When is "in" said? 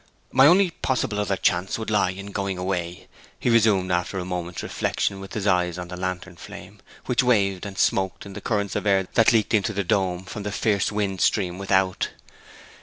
2.09-2.31, 8.25-8.33